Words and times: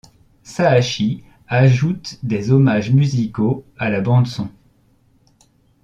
Sahashi 0.41 1.23
ajoute 1.47 2.17
des 2.23 2.49
hommages 2.51 2.89
musicaux 2.89 3.67
à 3.77 3.91
la 3.91 4.01
bande 4.01 4.25
son. 4.25 4.49